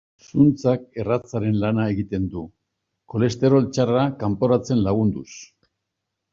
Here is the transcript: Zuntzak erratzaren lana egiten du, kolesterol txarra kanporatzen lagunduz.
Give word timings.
Zuntzak 0.27 0.87
erratzaren 1.03 1.59
lana 1.65 1.85
egiten 1.91 2.25
du, 2.33 2.43
kolesterol 3.15 3.71
txarra 3.77 4.09
kanporatzen 4.25 4.85
lagunduz. 4.91 5.31